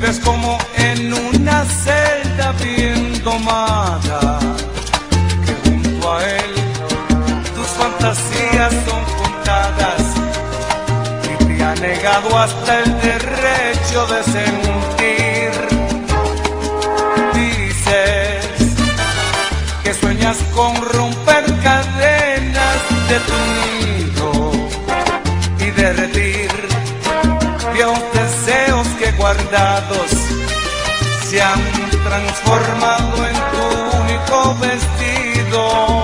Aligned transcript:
vives 0.00 0.20
como 0.20 0.58
en 0.76 1.12
una 1.12 1.64
celda 1.64 2.52
bien 2.62 3.22
domada, 3.24 4.38
que 5.44 5.68
junto 5.68 6.12
a 6.12 6.24
él 6.24 6.54
tus 7.54 7.66
fantasías 7.66 8.72
son 8.86 9.04
contadas 9.22 10.02
y 11.24 11.44
te 11.44 11.64
ha 11.64 11.74
negado 11.74 12.38
hasta 12.38 12.78
el 12.80 13.00
derecho 13.00 14.06
de 14.06 14.22
sentir. 14.36 15.52
Dices 17.34 18.46
que 19.82 19.94
sueñas 19.94 20.38
con 20.54 20.76
romper 20.76 21.44
cadenas 21.62 22.78
de 23.08 23.18
tu 23.28 23.36
nido 23.56 24.52
y 25.58 25.70
derretir. 25.70 26.68
Dios 27.74 28.17
guardados 29.28 30.10
se 31.28 31.42
han 31.42 31.60
transformado 32.02 33.26
en 33.26 33.34
tu 33.52 33.98
único 33.98 34.56
vestido. 34.58 35.97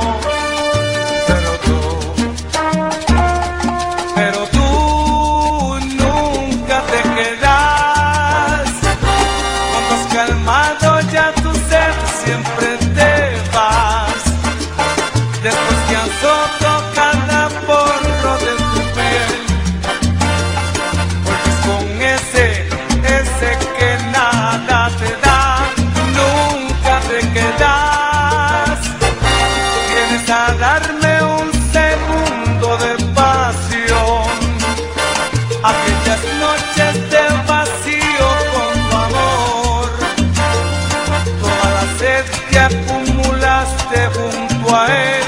Junto 44.74 44.78
a 44.78 44.86
él, 44.86 45.24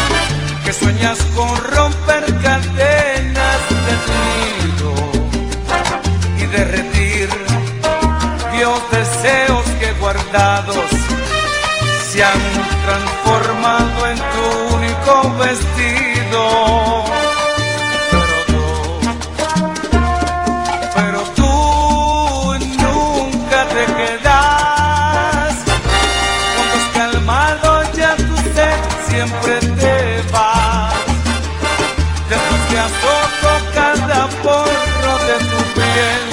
que 0.65 0.73
sueñas 0.73 1.19
con 1.35 1.49
romper 1.75 2.25
cadenas 2.41 3.59
de 3.85 3.93
tu 4.05 4.13
nido 4.39 4.91
y 6.37 6.45
derretir 6.47 7.29
viejos 8.51 8.83
deseos 8.91 9.65
que 9.79 9.91
guardados 9.99 10.89
se 12.11 12.23
han 12.23 12.41
transformado 12.85 14.07
en 14.07 14.17
tu 14.17 14.75
único 14.75 15.13
vestido. 15.37 17.32
Después 32.83 32.99
que 33.71 33.79
has 33.79 33.97
roto 34.01 34.03
cada 34.03 34.27
porro 34.43 35.13
de 35.25 35.37
tu 35.39 35.63
piel, 35.73 36.32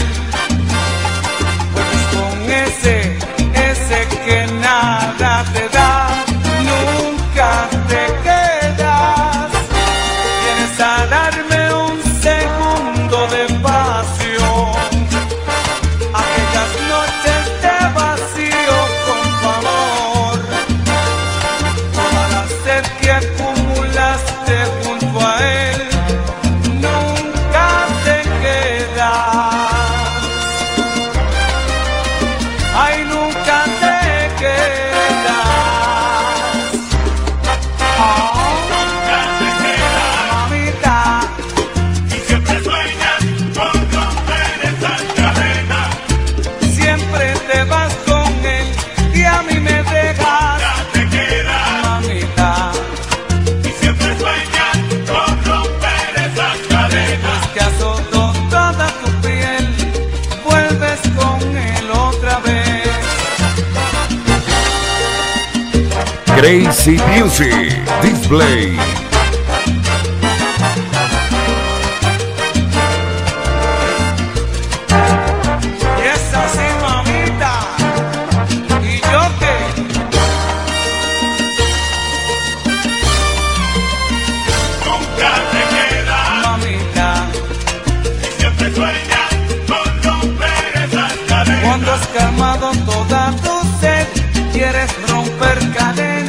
romper 90.02 90.84
esas 90.84 91.12
cadenas. 91.28 91.62
cuando 91.62 91.92
has 91.92 92.06
calmado 92.08 92.72
toda 92.86 93.30
tu 93.42 93.60
sed, 93.80 94.06
quieres 94.52 94.90
romper 95.08 95.58
cadenas. 95.76 96.19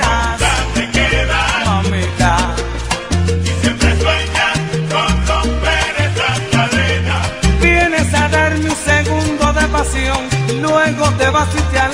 posso 11.46 11.64
te 11.72 11.78
amar. 11.80 11.91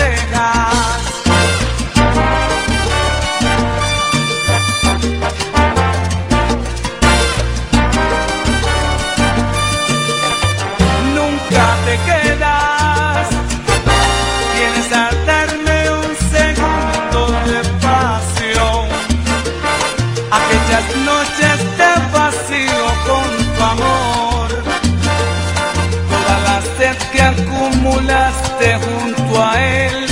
Acumulaste 28.37 28.75
junto 28.75 29.43
a 29.43 29.63
él, 29.63 30.07